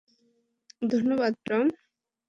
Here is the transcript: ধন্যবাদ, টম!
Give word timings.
ধন্যবাদ, 0.91 1.33
টম! 1.45 1.65